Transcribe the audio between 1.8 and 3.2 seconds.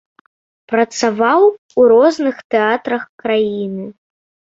розных тэатрах